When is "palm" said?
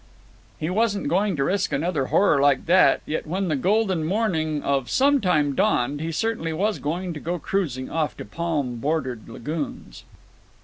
8.25-8.77